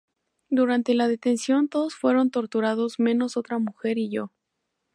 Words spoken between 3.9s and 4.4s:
y yo".